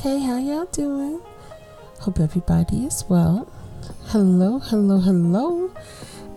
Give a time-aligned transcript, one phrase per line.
[0.00, 1.20] Okay, how y'all doing?
[1.98, 3.46] Hope everybody is well.
[4.06, 5.70] Hello, hello, hello,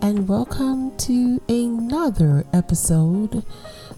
[0.02, 3.42] and welcome to another episode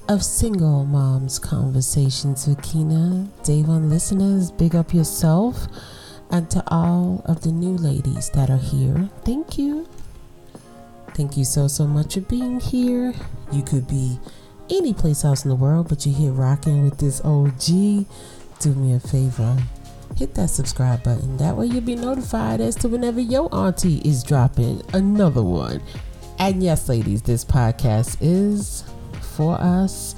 [0.08, 3.28] of Single Moms Conversations with Keyna.
[3.42, 5.66] Day one listeners, big up yourself,
[6.30, 9.88] and to all of the new ladies that are here, thank you.
[11.14, 13.14] Thank you so, so much for being here.
[13.50, 14.20] You could be
[14.70, 18.06] any place else in the world, but you're here rocking with this OG
[18.56, 19.56] do me a favor
[20.16, 21.36] hit that subscribe button.
[21.36, 25.82] That way you'll be notified as to whenever your auntie is dropping another one.
[26.38, 28.84] And yes, ladies, this podcast is
[29.20, 30.14] for us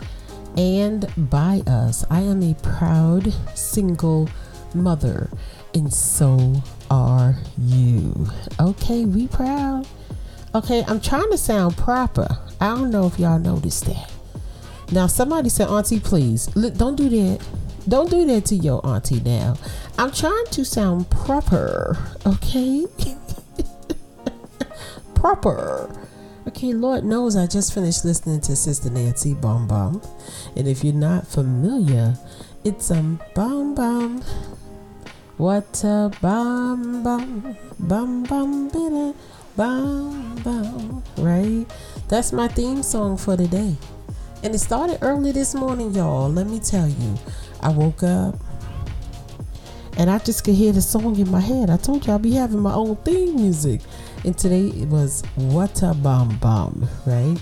[0.57, 2.05] and by us.
[2.11, 4.29] I am a proud single
[4.75, 5.31] mother,
[5.75, 8.29] and so are you.
[8.61, 9.87] Okay, we proud.
[10.55, 12.29] Okay, I'm trying to sound proper.
[12.61, 14.11] I don't know if y'all noticed that.
[14.91, 17.47] Now, somebody said, Auntie, please, look, don't do that.
[17.89, 19.57] Don't do that to your auntie now.
[19.99, 22.87] I'm trying to sound proper, okay?
[25.15, 25.91] proper.
[26.47, 30.03] Okay, Lord knows I just finished listening to Sister Nancy Bum Bum.
[30.55, 32.17] And if you're not familiar,
[32.63, 34.23] it's um bum bum.
[35.39, 39.15] What a bum bum bum bum bum
[39.57, 41.67] bum bum right?
[42.09, 43.77] That's my theme song for today.
[44.43, 46.29] And it started early this morning, y'all.
[46.29, 47.19] Let me tell you.
[47.61, 48.37] I woke up
[49.99, 51.71] and I just could hear the song in my head.
[51.71, 53.81] I told you I'll be having my own theme music.
[54.25, 57.37] And today it was What a Bomb Bomb, right?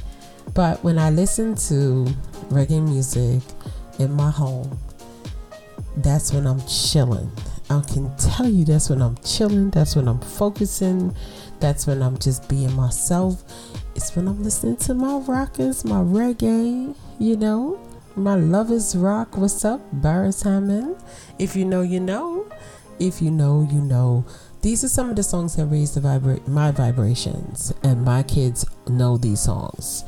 [0.54, 2.06] But when I listen to
[2.48, 3.42] reggae music
[3.98, 4.78] in my home,
[5.98, 7.30] that's when I'm chilling.
[7.68, 11.14] I can tell you that's when I'm chilling, that's when I'm focusing,
[11.60, 13.42] that's when I'm just being myself.
[13.94, 17.78] It's when I'm listening to my rockers, my reggae, you know,
[18.16, 19.36] my lovers rock.
[19.36, 20.96] What's up, Beres Hammond?
[21.38, 22.46] If you know, you know.
[22.98, 24.24] If you know, you know.
[24.62, 28.64] These are some of the songs that raise the vibra- my vibrations, and my kids
[28.88, 30.04] know these songs.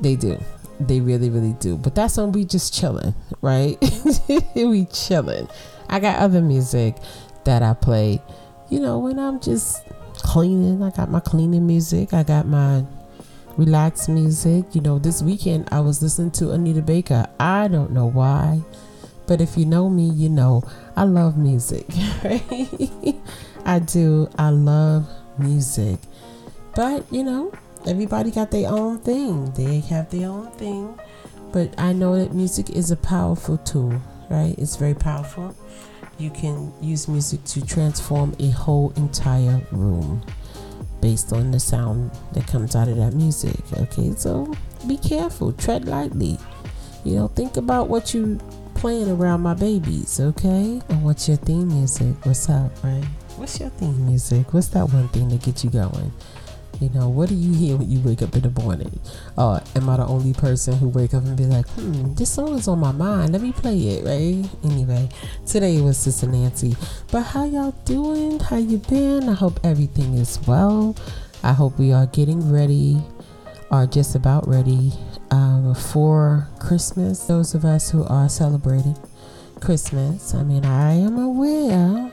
[0.00, 0.38] They do.
[0.80, 1.76] They really, really do.
[1.76, 3.78] But that's when we just chilling, right?
[4.54, 5.48] we chilling.
[5.88, 6.96] I got other music
[7.44, 8.20] that I play,
[8.68, 9.82] you know, when I'm just
[10.14, 10.82] cleaning.
[10.82, 12.12] I got my cleaning music.
[12.12, 12.84] I got my
[13.56, 14.74] relaxed music.
[14.74, 17.26] You know, this weekend I was listening to Anita Baker.
[17.40, 18.60] I don't know why,
[19.26, 20.62] but if you know me, you know
[20.96, 21.86] I love music.
[23.64, 24.28] I do.
[24.38, 25.08] I love
[25.38, 25.98] music.
[26.74, 27.52] But, you know,
[27.86, 29.50] everybody got their own thing.
[29.52, 30.98] They have their own thing.
[31.52, 34.54] But I know that music is a powerful tool, right?
[34.58, 35.54] It's very powerful.
[36.18, 40.22] You can use music to transform a whole entire room
[41.00, 43.60] based on the sound that comes out of that music.
[43.78, 44.52] Okay, so
[44.86, 46.38] be careful, tread lightly.
[47.04, 48.38] You know, think about what you
[48.74, 50.80] playing around my babies, okay?
[50.88, 52.14] And what's your theme music?
[52.24, 53.04] What's up, right?
[53.36, 54.52] What's your theme music?
[54.52, 56.12] What's that one thing that gets you going?
[56.80, 59.00] You know, what do you hear when you wake up in the morning?
[59.38, 62.54] Uh, am I the only person who wake up and be like, hmm, this song
[62.54, 63.32] is on my mind.
[63.32, 64.48] Let me play it, right?
[64.62, 65.08] Anyway,
[65.46, 66.76] today was Sister Nancy.
[67.10, 68.40] But how y'all doing?
[68.40, 69.28] How you been?
[69.28, 70.94] I hope everything is well.
[71.42, 72.98] I hope we are getting ready,
[73.70, 74.92] are just about ready
[75.30, 77.24] um, for Christmas.
[77.26, 78.96] Those of us who are celebrating
[79.60, 80.34] Christmas.
[80.34, 82.12] I mean, I am aware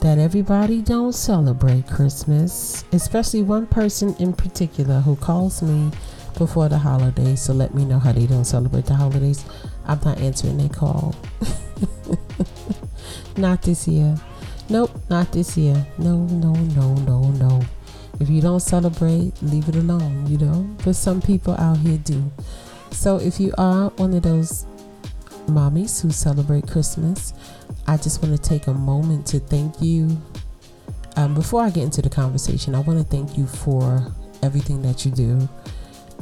[0.00, 5.90] that everybody don't celebrate Christmas, especially one person in particular who calls me
[6.38, 9.44] before the holidays to let me know how they don't celebrate the holidays.
[9.86, 11.14] I'm not answering their call.
[13.36, 14.16] not this year.
[14.68, 15.86] Nope, not this year.
[15.98, 17.62] No, no, no, no, no.
[18.20, 20.68] If you don't celebrate, leave it alone, you know?
[20.84, 22.30] But some people out here do.
[22.90, 24.66] So if you are one of those
[25.46, 27.32] mommies who celebrate Christmas,
[27.88, 30.20] I just want to take a moment to thank you.
[31.16, 35.04] Um, before I get into the conversation, I want to thank you for everything that
[35.04, 35.48] you do.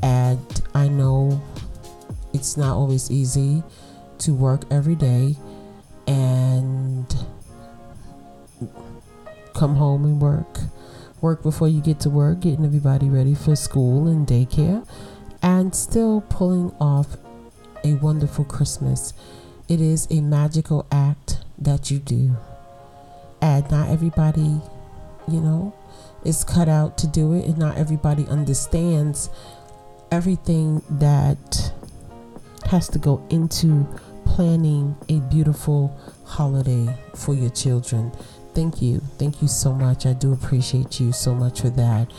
[0.02, 1.42] And I know
[2.32, 3.62] it's not always easy
[4.18, 5.36] to work every day
[6.06, 7.06] and
[9.54, 10.58] come home and work.
[11.20, 14.86] Work before you get to work, getting everybody ready for school and daycare,
[15.42, 17.16] and still pulling off
[17.82, 19.14] a wonderful Christmas.
[19.68, 22.36] It is a magical act that you do.
[23.40, 24.60] And not everybody,
[25.28, 25.74] you know,
[26.24, 29.28] is cut out to do it, and not everybody understands
[30.10, 31.72] everything that
[32.70, 33.86] has to go into
[34.24, 38.10] planning a beautiful holiday for your children.
[38.54, 39.00] Thank you.
[39.18, 40.06] Thank you so much.
[40.06, 42.10] I do appreciate you so much for that.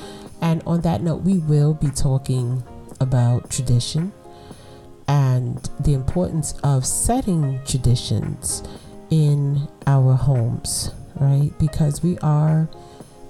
[0.42, 2.64] And on that note, we will be talking
[3.00, 4.12] about tradition
[5.08, 8.64] and the importance of setting traditions
[9.10, 11.52] in our homes, right?
[11.60, 12.70] Because we are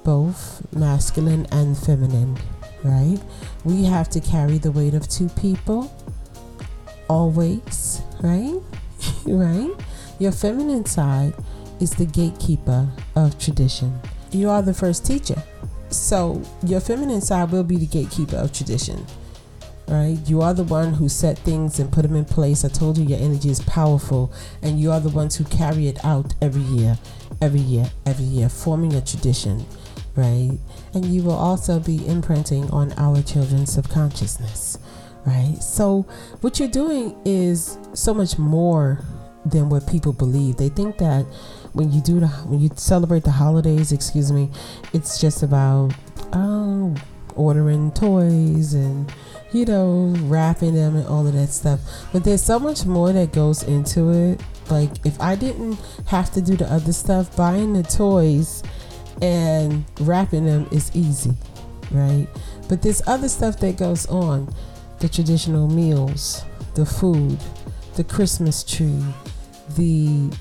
[0.03, 2.37] both masculine and feminine,
[2.83, 3.19] right?
[3.63, 5.91] We have to carry the weight of two people
[7.09, 8.59] always, right?
[9.25, 9.71] right?
[10.19, 11.33] Your feminine side
[11.79, 13.99] is the gatekeeper of tradition.
[14.31, 15.41] You are the first teacher.
[15.89, 19.05] So your feminine side will be the gatekeeper of tradition.
[19.87, 20.17] Right?
[20.25, 22.65] You are the one who set things and put them in place.
[22.65, 24.33] I told you your energy is powerful
[24.63, 26.97] and you are the ones who carry it out every year,
[27.39, 29.63] every year, every year, forming a tradition,
[30.15, 30.57] right?
[30.95, 34.79] And you will also be imprinting on our children's subconsciousness,
[35.25, 35.57] right?
[35.61, 36.07] So
[36.41, 39.03] what you're doing is so much more
[39.45, 40.57] than what people believe.
[40.57, 41.25] They think that
[41.73, 44.49] when you do the when you celebrate the holidays, excuse me,
[44.93, 45.93] it's just about
[46.31, 46.95] um,
[47.35, 49.11] ordering toys and
[49.55, 51.79] you know wrapping them and all of that stuff.
[52.11, 54.41] But there's so much more that goes into it.
[54.69, 58.63] Like if I didn't have to do the other stuff, buying the toys
[59.21, 61.31] and wrapping them is easy,
[61.91, 62.27] right?
[62.67, 64.53] But there's other stuff that goes on,
[64.99, 66.43] the traditional meals,
[66.73, 67.39] the food,
[67.95, 69.03] the Christmas tree,
[69.77, 70.31] the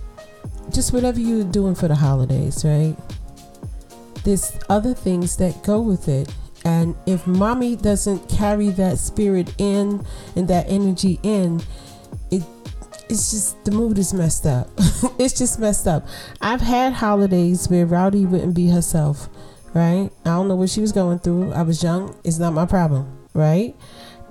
[0.73, 2.97] just whatever you're doing for the holidays, right?
[4.25, 6.33] There's other things that go with it.
[6.65, 11.63] And if mommy doesn't carry that spirit in and that energy in,
[12.31, 12.43] it
[13.11, 14.71] it's just the mood is messed up.
[15.19, 16.07] it's just messed up.
[16.41, 19.29] I've had holidays where Rowdy wouldn't be herself,
[19.75, 20.11] right?
[20.25, 21.53] I don't know what she was going through.
[21.53, 22.17] I was young.
[22.25, 23.75] It's not my problem, right?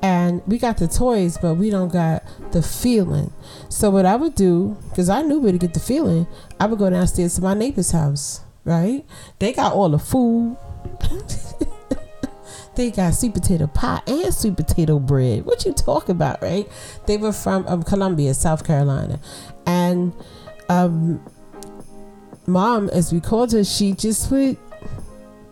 [0.03, 3.31] and we got the toys, but we don't got the feeling.
[3.69, 6.27] So what I would do, because I knew where to get the feeling,
[6.59, 8.41] I would go downstairs to my neighbor's house.
[8.65, 9.05] Right?
[9.39, 10.57] They got all the food.
[12.75, 15.45] they got sweet potato pie and sweet potato bread.
[15.45, 16.67] What you talk about, right?
[17.05, 19.19] They were from um, Columbia, South Carolina,
[19.65, 20.13] and
[20.69, 21.23] um,
[22.47, 24.57] mom, as we called her, she just would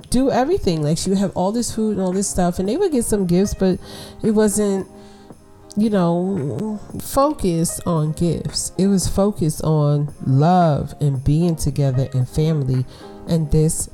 [0.10, 0.84] do everything.
[0.84, 3.06] Like she would have all this food and all this stuff, and they would get
[3.06, 3.80] some gifts, but
[4.24, 4.88] it wasn't,
[5.76, 8.72] you know, focused on gifts.
[8.78, 12.86] It was focused on love and being together and family,
[13.28, 13.90] and this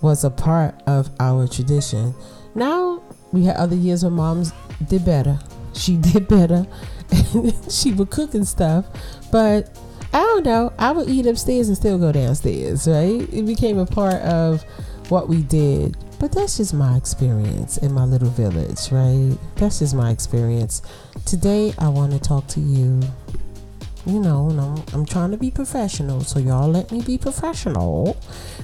[0.00, 2.14] was a part of our tradition.
[2.54, 3.02] Now
[3.32, 4.52] we had other years where moms
[4.88, 5.38] did better.
[5.74, 6.66] She did better.
[7.70, 8.86] she would cook and stuff,
[9.32, 9.76] but
[10.12, 10.72] I don't know.
[10.78, 13.22] I would eat upstairs and still go downstairs, right?
[13.32, 14.62] It became a part of
[15.08, 15.96] what we did.
[16.18, 19.36] But that's just my experience in my little village, right?
[19.56, 20.82] That's just my experience.
[21.24, 23.00] Today, I want to talk to you.
[24.10, 28.20] You know, I'm, I'm trying to be professional, so y'all let me be professional.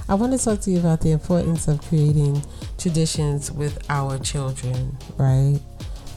[0.09, 2.43] I want to talk to you about the importance of creating
[2.77, 5.57] traditions with our children, right?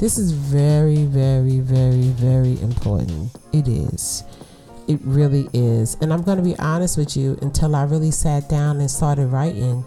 [0.00, 3.30] This is very, very, very, very important.
[3.52, 4.24] It is.
[4.88, 5.96] It really is.
[6.00, 9.26] And I'm going to be honest with you until I really sat down and started
[9.26, 9.84] writing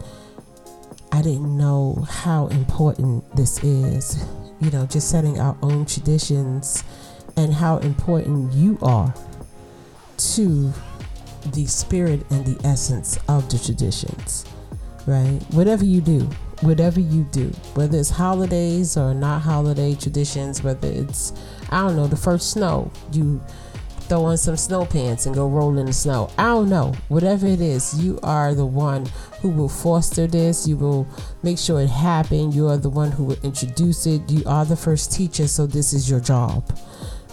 [1.11, 4.25] I didn't know how important this is.
[4.61, 6.85] You know, just setting our own traditions
[7.35, 9.13] and how important you are
[10.17, 10.71] to
[11.51, 14.45] the spirit and the essence of the traditions,
[15.05, 15.39] right?
[15.51, 16.21] Whatever you do,
[16.61, 21.33] whatever you do, whether it's holidays or not holiday traditions, whether it's,
[21.69, 23.41] I don't know, the first snow, you
[24.03, 26.29] throw on some snow pants and go roll in the snow.
[26.37, 26.93] I don't know.
[27.07, 29.05] Whatever it is, you are the one
[29.41, 30.67] who will foster this.
[30.67, 31.07] You will
[31.41, 32.51] make sure it happen.
[32.51, 34.29] You are the one who will introduce it.
[34.29, 36.77] You are the first teacher, so this is your job.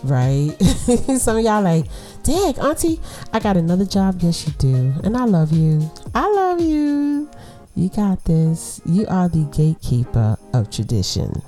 [0.03, 0.55] Right?
[1.19, 1.87] Some of y'all like,
[2.23, 3.01] dang, auntie,
[3.33, 4.21] I got another job.
[4.21, 4.95] Yes, you do.
[5.05, 5.91] And I love you.
[6.15, 7.31] I love you.
[7.75, 8.81] You got this.
[8.85, 11.43] You are the gatekeeper of tradition.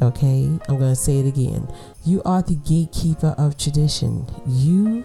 [0.00, 1.66] Okay, I'm going to say it again.
[2.04, 4.26] You are the gatekeeper of tradition.
[4.46, 5.04] You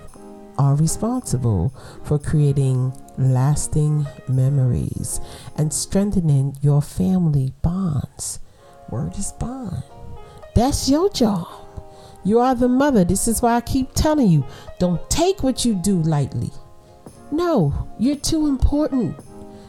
[0.57, 1.73] are responsible
[2.03, 5.19] for creating lasting memories
[5.57, 8.39] and strengthening your family bonds.
[8.89, 9.83] Word is bond.
[10.53, 11.62] That's your job.
[12.24, 13.03] You are the mother.
[13.03, 14.46] This is why I keep telling you
[14.80, 16.51] don't take what you do lightly.
[17.32, 19.18] No, you're too important.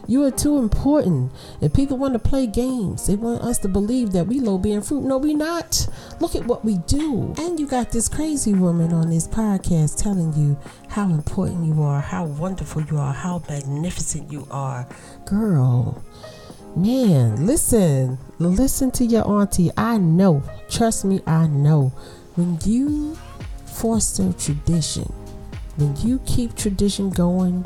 [0.07, 1.31] You are too important.
[1.61, 3.07] And people want to play games.
[3.07, 5.03] They want us to believe that we low being fruit.
[5.03, 5.87] No, we not.
[6.19, 7.33] Look at what we do.
[7.37, 10.57] And you got this crazy woman on this podcast telling you
[10.89, 14.87] how important you are, how wonderful you are, how magnificent you are.
[15.25, 16.03] Girl,
[16.75, 18.19] man, listen.
[18.37, 19.71] Listen to your auntie.
[19.75, 20.43] I know.
[20.69, 21.91] Trust me, I know.
[22.35, 23.17] When you
[23.65, 25.11] foster tradition,
[25.77, 27.65] when you keep tradition going,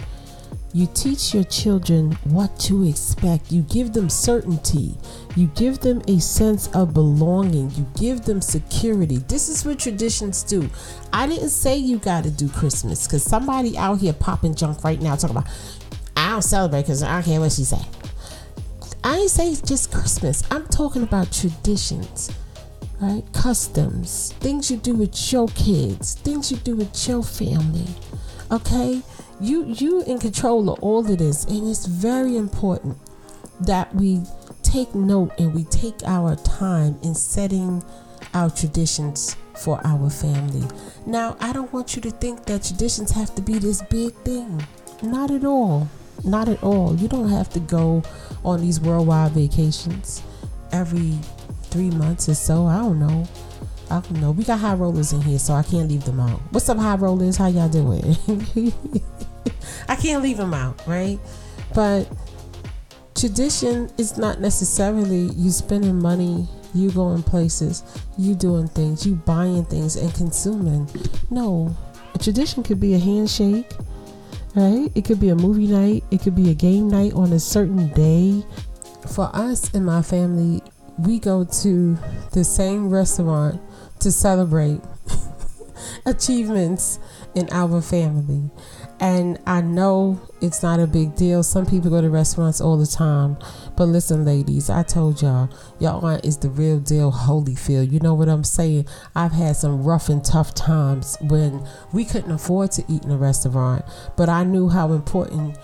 [0.71, 3.51] You teach your children what to expect.
[3.51, 4.93] You give them certainty.
[5.35, 7.71] You give them a sense of belonging.
[7.71, 9.17] You give them security.
[9.17, 10.69] This is what traditions do.
[11.11, 15.01] I didn't say you got to do Christmas because somebody out here popping junk right
[15.01, 15.49] now talking about,
[16.15, 17.81] I don't celebrate because I don't care what she say.
[19.03, 20.43] I ain't say it's just Christmas.
[20.51, 22.29] I'm talking about traditions,
[23.01, 23.23] right?
[23.33, 27.87] Customs, things you do with your kids, things you do with your family.
[28.51, 29.01] Okay?
[29.39, 32.97] You you in control of all of this, and it's very important
[33.61, 34.21] that we
[34.63, 37.83] take note and we take our time in setting
[38.33, 40.67] our traditions for our family.
[41.05, 44.65] Now, I don't want you to think that traditions have to be this big thing.
[45.01, 45.89] Not at all.
[46.23, 46.95] Not at all.
[46.95, 48.03] You don't have to go
[48.43, 50.21] on these worldwide vacations
[50.71, 51.17] every
[51.69, 52.65] three months or so.
[52.65, 53.27] I don't know.
[53.89, 54.31] I don't know.
[54.31, 56.39] We got high rollers in here, so I can't leave them out.
[56.51, 57.37] What's up, high rollers?
[57.37, 58.15] How y'all doing?
[59.87, 61.19] I can't leave them out, right?
[61.73, 62.07] But
[63.15, 67.83] tradition is not necessarily you spending money, you going places,
[68.17, 70.87] you doing things, you buying things and consuming.
[71.31, 71.75] No,
[72.13, 73.71] a tradition could be a handshake,
[74.55, 74.91] right?
[74.93, 77.89] It could be a movie night, it could be a game night on a certain
[77.93, 78.43] day.
[79.09, 80.61] For us and my family,
[80.99, 81.97] we go to
[82.33, 83.61] the same restaurant
[83.99, 84.81] to celebrate
[86.05, 86.99] achievements
[87.35, 88.49] in our family.
[89.01, 91.41] And I know it's not a big deal.
[91.41, 93.37] Some people go to restaurants all the time.
[93.77, 97.91] But listen, ladies, I told y'all, y'all aunt is the real deal Holyfield.
[97.91, 98.87] You know what I'm saying?
[99.15, 103.17] I've had some rough and tough times when we couldn't afford to eat in a
[103.17, 103.85] restaurant.
[104.17, 105.57] But I knew how important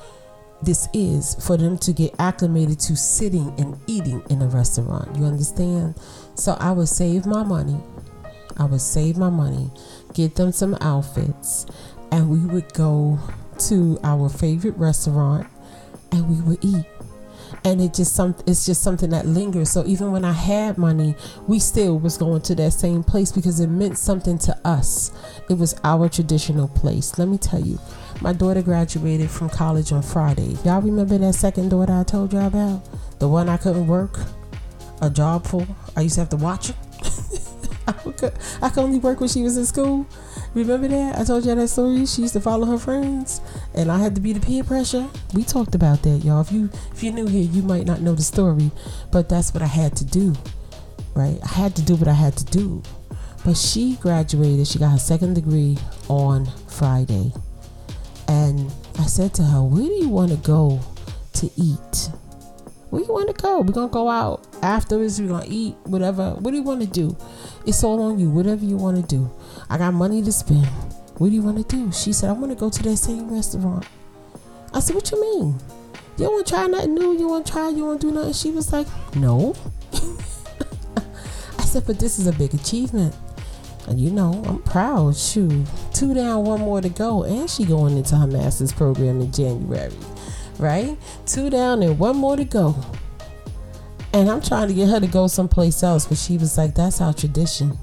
[0.66, 5.16] this is for them to get acclimated to sitting and eating in a restaurant.
[5.16, 5.96] You understand?
[6.36, 7.78] So I would save my money.
[8.58, 9.70] I would save my money,
[10.14, 11.66] get them some outfits,
[12.12, 13.20] and we would go
[13.68, 15.48] to our favorite restaurant
[16.12, 16.86] and we would eat
[17.64, 19.70] and it just some it's just something that lingers.
[19.70, 21.16] So even when i had money
[21.48, 25.12] we still was going to that same place because it meant something to us.
[25.50, 27.18] It was our traditional place.
[27.18, 27.80] Let me tell you
[28.22, 30.56] my daughter graduated from college on friday.
[30.64, 32.84] Y'all remember that second daughter i told y'all about?
[33.20, 34.20] The one i couldn't work
[35.02, 35.66] a job for?
[35.96, 36.76] I used to have to watch her
[38.62, 40.08] I could, only work when she was in school
[40.56, 41.20] Remember that?
[41.20, 42.06] I told you that story.
[42.06, 43.42] She used to follow her friends,
[43.74, 45.06] and I had to be the peer pressure.
[45.34, 46.40] We talked about that, y'all.
[46.40, 48.72] If you if you're new here, you might not know the story,
[49.12, 50.34] but that's what I had to do.
[51.14, 51.38] Right?
[51.44, 52.82] I had to do what I had to do.
[53.44, 54.66] But she graduated.
[54.66, 55.78] She got her second degree
[56.08, 57.34] on Friday,
[58.30, 60.80] and I said to her, "Where do you want to go
[61.34, 62.10] to eat?"
[62.96, 63.60] Where you want to go?
[63.60, 65.20] We're gonna go out afterwards.
[65.20, 66.32] We're gonna eat, whatever.
[66.36, 67.18] What do you want to do?
[67.66, 68.30] It's all on you.
[68.30, 69.30] Whatever you want to do.
[69.70, 70.66] I got money to spend.
[71.18, 71.92] What do you want to do?
[71.92, 73.86] She said, I want to go to that same restaurant.
[74.74, 75.60] I said, What you mean?
[76.18, 77.18] You want to try nothing new?
[77.20, 77.68] You want to try?
[77.68, 78.32] You want to do nothing?
[78.32, 78.88] She was like,
[79.18, 79.54] No.
[81.60, 83.14] I said, But this is a big achievement.
[83.90, 85.18] And you know, I'm proud.
[85.18, 87.24] Shoot, two down, one more to go.
[87.24, 89.92] And she going into her master's program in January.
[90.60, 90.98] Right?
[91.26, 92.76] Two down and one more to go.
[94.14, 97.02] And I'm trying to get her to go someplace else, but she was like, That's
[97.02, 97.78] our tradition.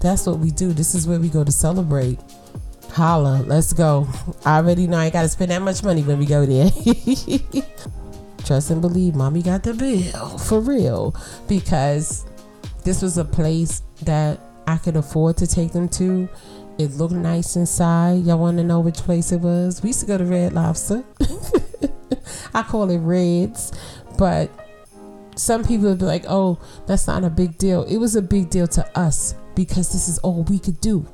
[0.00, 0.72] That's what we do.
[0.72, 2.18] This is where we go to celebrate.
[2.92, 4.08] Holla, let's go.
[4.44, 6.70] I already know I ain't got to spend that much money when we go there.
[8.44, 11.14] Trust and believe, mommy got the bill for real
[11.46, 12.24] because
[12.84, 16.28] this was a place that I could afford to take them to.
[16.78, 18.24] It looked nice inside.
[18.24, 19.82] Y'all want to know which place it was?
[19.82, 21.04] We used to go to Red Lobster.
[22.54, 23.72] I call it Reds,
[24.18, 24.50] but
[25.36, 27.84] some people would be like, oh, that's not a big deal.
[27.84, 31.06] It was a big deal to us because this is all we could do.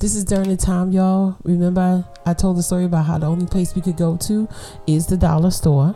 [0.00, 1.36] This is during the time, y'all.
[1.44, 4.48] Remember, I told the story about how the only place we could go to
[4.86, 5.94] is the dollar store,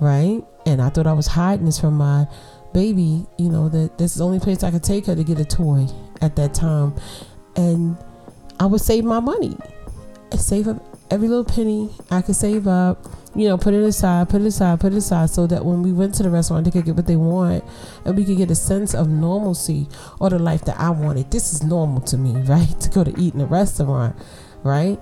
[0.00, 0.42] right?
[0.64, 2.26] And I thought I was hiding this from my
[2.72, 5.40] baby, you know, that this is the only place I could take her to get
[5.40, 5.86] a toy
[6.20, 6.94] at that time.
[7.56, 7.96] And
[8.60, 9.56] I would save my money.
[10.32, 13.04] I save up every little penny I could save up
[13.36, 15.92] you know, put it aside, put it aside, put it aside, so that when we
[15.92, 17.62] went to the restaurant, they could get what they want,
[18.04, 19.88] and we could get a sense of normalcy
[20.18, 21.30] or the life that I wanted.
[21.30, 22.80] This is normal to me, right?
[22.80, 24.16] To go to eat in a restaurant,
[24.62, 24.98] right?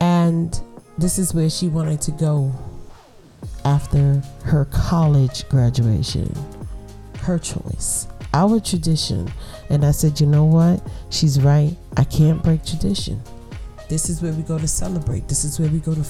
[0.00, 0.60] And
[0.98, 2.52] this is where she wanted to go
[3.64, 6.32] after her college graduation.
[7.20, 9.30] Her choice, our tradition.
[9.70, 10.82] And I said, you know what?
[11.10, 11.76] She's right.
[11.96, 13.22] I can't break tradition.
[13.88, 15.28] This is where we go to celebrate.
[15.28, 16.04] This is where we go to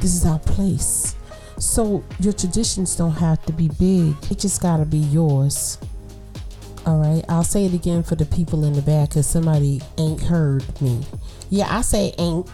[0.00, 1.14] this is our place.
[1.58, 4.14] So your traditions don't have to be big.
[4.30, 5.78] It just gotta be yours.
[6.86, 7.24] All right.
[7.28, 11.04] I'll say it again for the people in the back because somebody ain't heard me.
[11.50, 12.48] Yeah, I say ain't.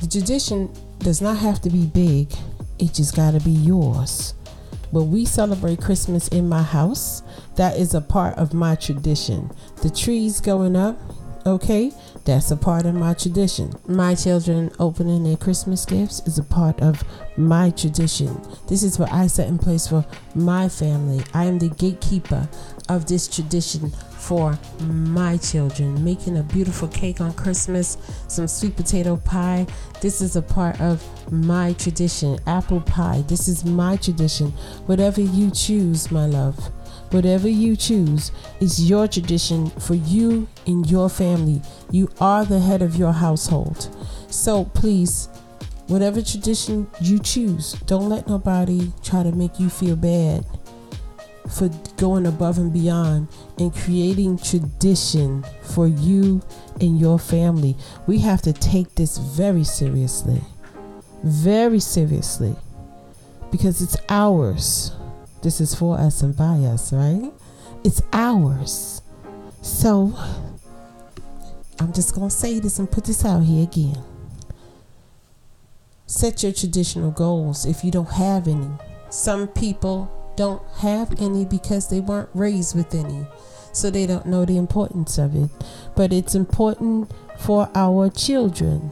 [0.00, 2.32] The tradition does not have to be big,
[2.78, 4.34] it just got to be yours.
[4.90, 7.22] When we celebrate Christmas in my house,
[7.56, 9.50] that is a part of my tradition.
[9.82, 10.98] The trees going up,
[11.46, 11.92] okay,
[12.24, 13.72] that's a part of my tradition.
[13.86, 17.04] My children opening their Christmas gifts is a part of
[17.36, 18.40] my tradition.
[18.66, 21.22] This is what I set in place for my family.
[21.34, 22.48] I am the gatekeeper
[22.88, 26.02] of this tradition for my children.
[26.02, 29.66] Making a beautiful cake on Christmas, some sweet potato pie.
[30.00, 32.38] This is a part of my tradition.
[32.46, 33.22] Apple pie.
[33.28, 34.50] This is my tradition.
[34.86, 36.72] Whatever you choose, my love.
[37.10, 41.62] Whatever you choose is your tradition for you and your family.
[41.90, 43.88] You are the head of your household.
[44.28, 45.28] So please,
[45.86, 50.44] whatever tradition you choose, don't let nobody try to make you feel bad
[51.50, 56.42] for going above and beyond and creating tradition for you
[56.80, 57.76] and your family.
[58.06, 60.40] We have to take this very seriously.
[61.22, 62.56] Very seriously.
[63.50, 64.92] Because it's ours.
[65.44, 67.30] This is for us and by us, right?
[67.84, 69.02] It's ours.
[69.60, 70.14] So,
[71.78, 74.02] I'm just going to say this and put this out here again.
[76.06, 78.70] Set your traditional goals if you don't have any.
[79.10, 83.26] Some people don't have any because they weren't raised with any.
[83.70, 85.50] So they don't know the importance of it.
[85.94, 88.90] But it's important for our children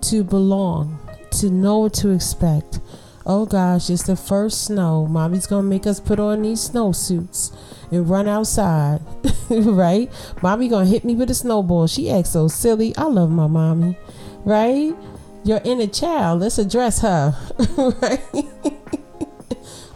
[0.00, 0.98] to belong,
[1.38, 2.80] to know what to expect,
[3.28, 5.06] oh gosh, it's the first snow.
[5.06, 7.54] Mommy's gonna make us put on these snowsuits
[7.92, 9.00] and run outside,
[9.50, 10.10] right?
[10.42, 11.86] Mommy gonna hit me with a snowball.
[11.86, 12.96] She acts so silly.
[12.96, 13.96] I love my mommy,
[14.44, 14.96] right?
[15.44, 16.40] Your inner child.
[16.40, 17.36] Let's address her,
[18.02, 18.24] right?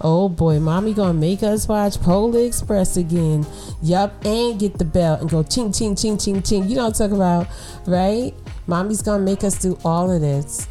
[0.04, 3.46] Oh boy, mommy gonna make us watch Polar Express again.
[3.82, 6.68] Yup, and get the belt and go ching ching ching ching ching.
[6.68, 7.46] You know what I'm talking about,
[7.86, 8.34] right?
[8.66, 10.68] Mommy's gonna make us do all of this.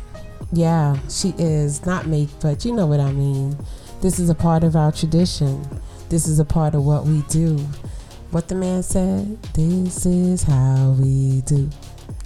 [0.51, 1.85] Yeah, she is.
[1.85, 3.57] Not me, but you know what I mean.
[4.01, 5.65] This is a part of our tradition.
[6.09, 7.57] This is a part of what we do.
[8.31, 11.69] What the man said, this is how we do.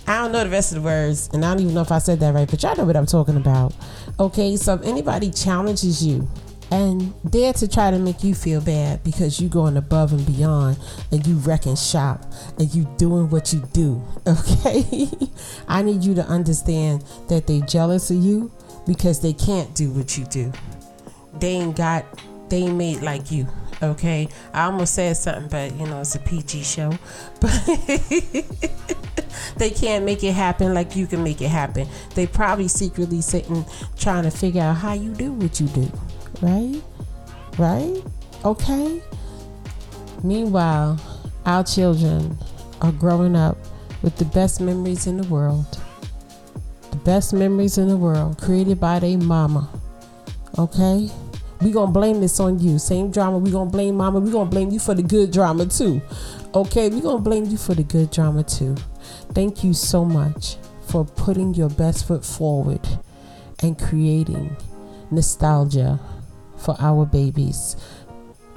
[0.08, 1.98] I don't know the rest of the words, and I don't even know if I
[1.98, 3.74] said that right, but y'all know what I'm talking about.
[4.20, 6.28] Okay, so if anybody challenges you
[6.72, 10.78] and dare to try to make you feel bad because you going above and beyond
[11.12, 12.26] and you wrecking shop
[12.60, 15.08] and you doing what you do okay?
[15.68, 18.52] I need you to understand that they jealous of you
[18.88, 20.52] because they can't do what you do.
[21.40, 22.06] They ain't got
[22.50, 23.48] they ain't made like you
[23.84, 24.28] okay?
[24.54, 26.92] I almost said something but you know it's a pg show.
[27.42, 27.52] But
[29.58, 31.88] they can't make it happen like you can make it happen.
[32.16, 33.66] They probably secretly sitting
[33.98, 35.92] trying to figure out how you do what you do
[36.42, 36.82] right?
[37.58, 38.04] Right?
[38.44, 39.02] Okay?
[40.24, 41.00] Meanwhile,
[41.46, 42.38] our children
[42.82, 43.58] are growing up
[44.02, 45.66] with the best memories in the world.
[46.92, 49.70] The best memories in the world created by their mama.
[50.58, 51.10] Okay?
[51.62, 52.78] We gonna blame this on you.
[52.80, 53.38] Same drama.
[53.38, 54.20] We gonna blame mama.
[54.20, 56.02] We gonna blame you for the good drama too.
[56.54, 56.90] Okay?
[56.90, 58.76] We gonna blame you for the good drama too.
[59.34, 62.82] Thank you so much for putting your best foot forward
[63.62, 64.56] and creating
[65.12, 66.00] nostalgia
[66.66, 67.78] for our babies,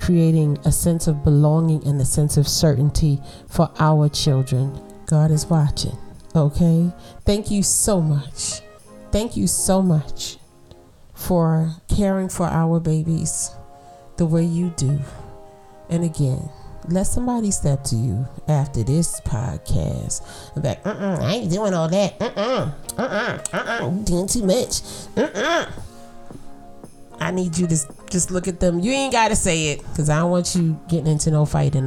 [0.01, 4.81] creating a sense of belonging and a sense of certainty for our children.
[5.07, 5.97] God is watching,
[6.35, 6.91] okay?
[7.25, 8.61] Thank you so much.
[9.13, 10.39] Thank you so much
[11.15, 13.51] for caring for our babies
[14.17, 14.99] the way you do.
[15.91, 16.49] And again,
[16.89, 20.23] let somebody step to you after this podcast
[20.55, 22.21] be like, uh-uh, I ain't doing all that.
[22.21, 24.81] Uh-uh, uh-uh, uh-uh, doing too much.
[25.17, 25.71] Uh-uh.
[27.21, 27.77] I need you to
[28.11, 28.81] just look at them.
[28.81, 31.77] You ain't got to say it because I don't want you getting into no fight.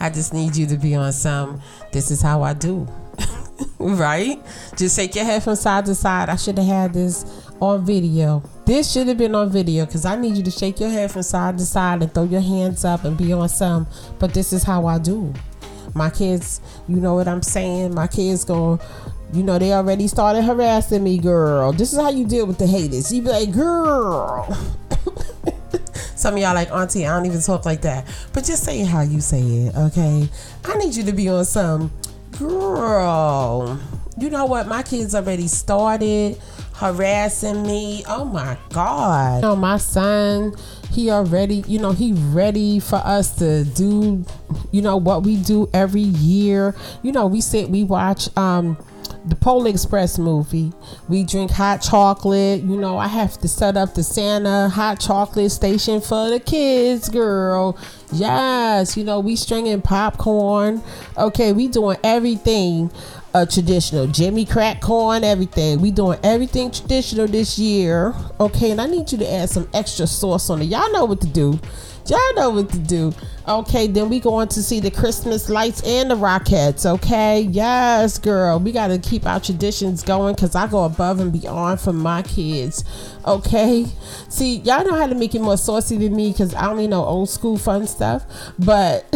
[0.00, 1.60] I just need you to be on some,
[1.92, 2.88] this is how I do.
[3.78, 4.42] right?
[4.76, 6.28] Just shake your head from side to side.
[6.28, 7.24] I should have had this
[7.60, 8.42] on video.
[8.64, 11.22] This should have been on video because I need you to shake your head from
[11.22, 13.86] side to side and throw your hands up and be on some.
[14.18, 15.32] But this is how I do.
[15.94, 17.94] My kids, you know what I'm saying?
[17.94, 18.80] My kids going
[19.32, 21.72] you know, they already started harassing me, girl.
[21.72, 23.12] This is how you deal with the haters.
[23.12, 24.46] You be like, girl.
[26.16, 28.06] Some of y'all like, Auntie, I don't even talk like that.
[28.32, 30.28] But just say it how you say it, okay?
[30.64, 31.92] I need you to be on some,
[32.38, 33.78] girl.
[34.18, 34.66] You know what?
[34.66, 36.40] My kids already started
[36.74, 38.02] harassing me.
[38.08, 39.36] Oh my God.
[39.36, 40.54] You know, my son,
[40.90, 44.24] he already, you know, he ready for us to do,
[44.72, 46.74] you know, what we do every year.
[47.02, 48.78] You know, we sit, we watch, um,
[49.26, 50.72] the Polar Express movie.
[51.08, 52.62] We drink hot chocolate.
[52.62, 57.08] You know, I have to set up the Santa hot chocolate station for the kids,
[57.08, 57.76] girl.
[58.12, 60.82] Yes, you know, we stringing popcorn.
[61.18, 62.90] Okay, we doing everything
[63.44, 64.06] traditional.
[64.06, 65.80] Jimmy crack corn, everything.
[65.80, 68.14] We doing everything traditional this year.
[68.40, 70.66] Okay, and I need you to add some extra sauce on it.
[70.66, 71.58] Y'all know what to do.
[72.08, 73.12] Y'all know what to do.
[73.48, 76.86] Okay, then we going to see the Christmas lights and the Rockettes.
[76.86, 81.32] Okay, yes, girl, we got to keep our traditions going because I go above and
[81.32, 82.84] beyond for my kids.
[83.26, 83.86] Okay,
[84.28, 87.04] see, y'all know how to make it more saucy than me because I only know
[87.04, 88.24] old school fun stuff,
[88.58, 89.04] but.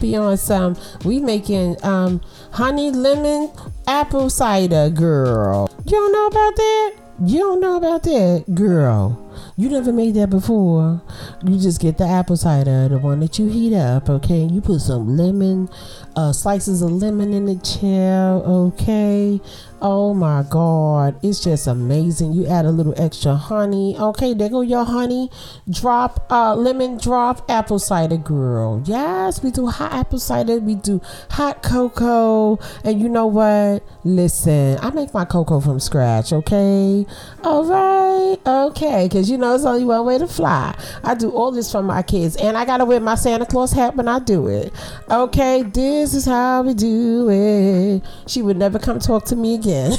[0.00, 2.20] be on some we making um
[2.56, 3.52] honey lemon
[3.86, 6.94] apple cider girl you don't know about that
[7.26, 9.26] you don't know about that girl
[9.58, 11.00] you never made that before.
[11.42, 14.44] You just get the apple cider, the one that you heat up, okay?
[14.44, 15.70] You put some lemon,
[16.16, 19.40] uh, slices of lemon in the chair, okay?
[19.82, 22.32] Oh my God, it's just amazing.
[22.32, 23.94] You add a little extra honey.
[23.98, 25.30] Okay, there go your honey.
[25.68, 28.82] Drop, uh, lemon drop apple cider, girl.
[28.86, 30.56] Yes, we do hot apple cider.
[30.58, 32.58] We do hot cocoa.
[32.84, 33.84] And you know what?
[34.02, 37.04] Listen, I make my cocoa from scratch, okay?
[37.44, 40.74] All right, okay, because you know it's only one way to fly.
[41.04, 43.94] I do all this for my kids, and I gotta wear my Santa Claus hat
[43.94, 44.72] when I do it.
[45.10, 48.02] Okay, this is how we do it.
[48.26, 49.92] She would never come talk to me again.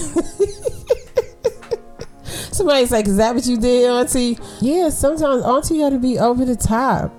[2.24, 6.43] Somebody's like, "Is that what you did, Auntie?" Yeah, sometimes Auntie got to be over
[6.46, 7.13] the top,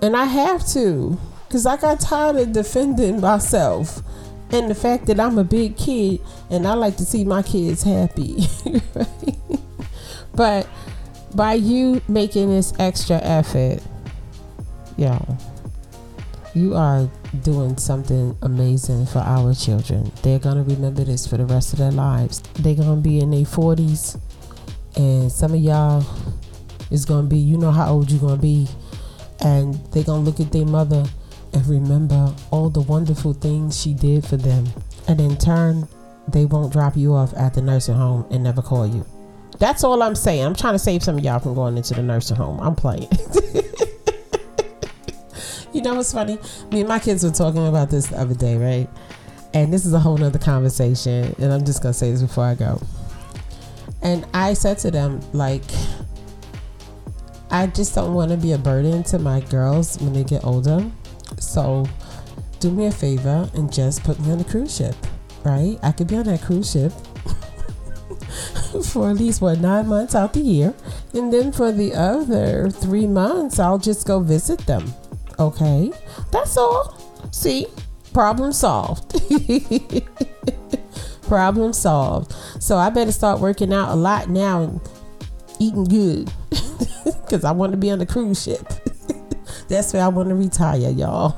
[0.00, 1.18] and I have to,
[1.50, 4.02] cause I got tired of defending myself
[4.50, 7.82] and the fact that I'm a big kid and I like to see my kids
[7.82, 8.46] happy.
[10.36, 10.68] But
[11.34, 13.82] by you making this extra effort,
[14.98, 15.38] y'all,
[16.54, 20.10] you are doing something amazing for our children.
[20.22, 22.40] They're going to remember this for the rest of their lives.
[22.54, 24.20] They're going to be in their 40s,
[24.96, 26.04] and some of y'all
[26.90, 28.66] is going to be, you know how old you're going to be,
[29.40, 31.04] and they're going to look at their mother
[31.52, 34.66] and remember all the wonderful things she did for them.
[35.08, 35.88] And in turn,
[36.28, 39.04] they won't drop you off at the nursing home and never call you.
[39.58, 40.44] That's all I'm saying.
[40.44, 42.60] I'm trying to save some of y'all from going into the nursing home.
[42.60, 43.08] I'm playing.
[45.76, 46.38] you know what's funny?
[46.72, 48.88] Me and my kids were talking about this the other day, right?
[49.52, 51.34] And this is a whole nother conversation.
[51.38, 52.80] And I'm just gonna say this before I go.
[54.00, 55.62] And I said to them, like,
[57.50, 60.90] I just don't want to be a burden to my girls when they get older.
[61.38, 61.86] So
[62.58, 64.94] do me a favor and just put me on a cruise ship,
[65.44, 65.78] right?
[65.82, 66.92] I could be on that cruise ship
[68.86, 70.74] for at least what nine months out the year,
[71.12, 74.94] and then for the other three months, I'll just go visit them.
[75.38, 75.92] Okay,
[76.32, 76.96] that's all.
[77.30, 77.66] See,
[78.12, 79.14] problem solved.
[81.22, 82.32] problem solved.
[82.60, 84.80] So I better start working out a lot now and
[85.58, 86.32] eating good
[87.04, 88.66] because I want to be on the cruise ship.
[89.68, 91.36] that's where I want to retire, y'all.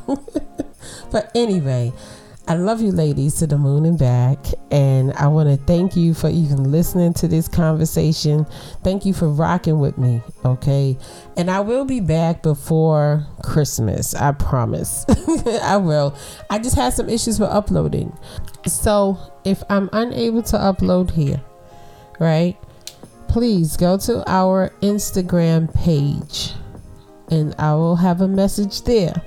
[1.11, 1.93] but anyway,
[2.49, 4.39] I love you, ladies, to the moon and back.
[4.71, 8.47] And I want to thank you for even listening to this conversation.
[8.83, 10.23] Thank you for rocking with me.
[10.47, 10.97] Okay.
[11.37, 14.15] And I will be back before Christmas.
[14.15, 15.05] I promise.
[15.63, 16.17] I will.
[16.49, 18.17] I just had some issues with uploading.
[18.65, 21.43] So if I'm unable to upload here,
[22.19, 22.57] right,
[23.29, 26.55] please go to our Instagram page
[27.31, 29.23] and I will have a message there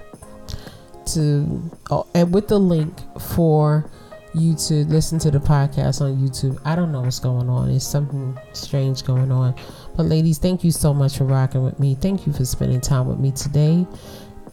[1.08, 3.90] to oh, and with the link for
[4.34, 6.60] you to listen to the podcast on YouTube.
[6.64, 7.70] I don't know what's going on.
[7.70, 9.56] It's something strange going on.
[9.98, 11.96] But ladies, thank you so much for rocking with me.
[11.96, 13.86] Thank you for spending time with me today.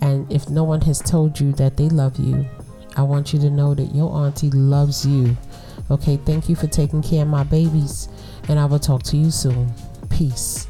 [0.01, 2.47] And if no one has told you that they love you,
[2.97, 5.37] I want you to know that your auntie loves you.
[5.91, 8.09] Okay, thank you for taking care of my babies.
[8.49, 9.73] And I will talk to you soon.
[10.11, 10.67] Peace.